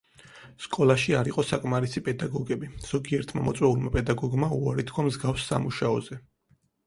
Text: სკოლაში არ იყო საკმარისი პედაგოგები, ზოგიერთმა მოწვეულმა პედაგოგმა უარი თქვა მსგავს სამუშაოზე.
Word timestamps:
სკოლაში 0.65 1.13
არ 1.17 1.27
იყო 1.31 1.43
საკმარისი 1.49 2.01
პედაგოგები, 2.07 2.69
ზოგიერთმა 2.87 3.43
მოწვეულმა 3.49 3.93
პედაგოგმა 3.97 4.49
უარი 4.61 4.87
თქვა 4.93 5.05
მსგავს 5.11 5.45
სამუშაოზე. 5.53 6.19